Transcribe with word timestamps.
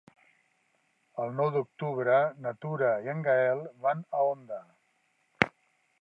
El 1.25 1.35
nou 1.41 1.51
d'octubre 1.57 2.15
na 2.45 2.55
Tura 2.65 2.91
i 3.09 3.13
en 3.15 3.23
Gaël 3.29 3.65
van 3.87 4.05
a 4.23 4.27
Onda. 4.35 4.59